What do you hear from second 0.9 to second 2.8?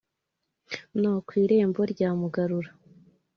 no ku irembo rya mugarura